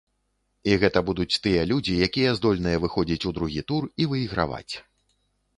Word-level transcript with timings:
І 0.71 0.77
гэта 0.83 1.03
будуць 1.09 1.39
тыя 1.43 1.67
людзі, 1.71 1.97
якія 2.07 2.31
здольныя 2.39 2.81
выходзіць 2.87 3.21
у 3.33 3.35
другі 3.39 3.61
тур 3.73 3.83
і 4.05 4.09
выйграваць. 4.15 4.73